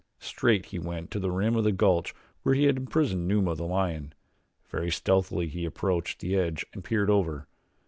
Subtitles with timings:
[0.17, 3.65] Straight he went to the rim of the gulch where he had imprisoned Numa, the
[3.67, 4.15] lion.
[4.67, 7.47] Very stealthily he approached the edge and peered over.